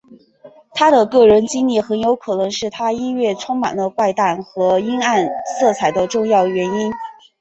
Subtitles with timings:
[0.73, 5.23] 他的个人经历很有可能是他音乐充满了怪诞和阴暗
[5.59, 6.91] 色彩的重要原因。